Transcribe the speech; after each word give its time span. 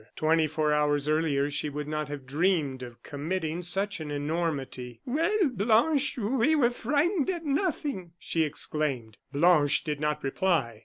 Twenty 0.15 0.47
four 0.47 0.73
hours 0.73 1.07
earlier 1.07 1.51
she 1.51 1.69
would 1.69 1.87
not 1.87 2.07
have 2.07 2.25
dreamed 2.25 2.81
of 2.81 3.03
committing 3.03 3.61
such 3.61 3.99
an 3.99 4.09
enormity. 4.09 4.99
"Well, 5.05 5.49
Blanche, 5.51 6.17
we 6.17 6.55
were 6.55 6.71
frightened 6.71 7.29
at 7.29 7.45
nothing," 7.45 8.13
she 8.17 8.41
exclaimed. 8.41 9.19
Blanche 9.31 9.83
did 9.83 9.99
not 9.99 10.23
reply. 10.23 10.79